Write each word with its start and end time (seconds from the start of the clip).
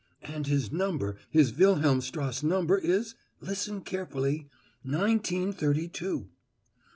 "And 0.23 0.47
his 0.47 0.71
number 0.71 1.17
his 1.29 1.51
Wilhelmstrasse 1.51 2.41
number 2.41 2.75
is 2.75 3.13
listen 3.39 3.81
carefully: 3.81 4.47
Nineteen 4.83 5.53
Thirty 5.53 5.87
two." 5.87 6.29